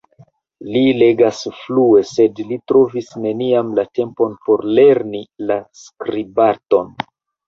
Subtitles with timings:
[0.75, 6.91] Li legas flue; sed li trovis neniam la tempon por lerni la skribarton.